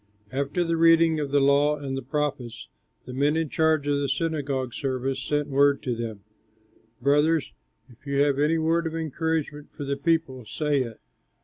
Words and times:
After 0.31 0.63
the 0.63 0.77
reading 0.77 1.19
of 1.19 1.29
the 1.29 1.39
law 1.39 1.77
and 1.77 1.95
the 1.95 2.01
prophets 2.01 2.69
the 3.05 3.13
men 3.13 3.37
in 3.37 3.49
charge 3.49 3.85
of 3.87 3.99
the 3.99 4.09
synagogue 4.09 4.73
service 4.73 5.21
sent 5.21 5.47
word 5.47 5.83
to 5.83 5.95
them, 5.95 6.21
"Brothers, 6.99 7.53
if 7.87 8.07
you 8.07 8.19
have 8.21 8.39
any 8.39 8.57
word 8.57 8.87
of 8.87 8.95
encouragement 8.95 9.69
for 9.71 9.83
the 9.83 9.97
people, 9.97 10.43
say 10.47 10.81
it." 10.81 10.99